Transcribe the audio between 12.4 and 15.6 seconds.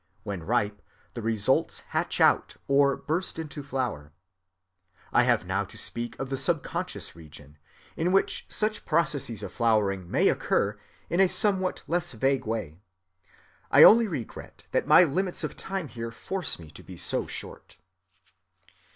way. I only regret that my limits of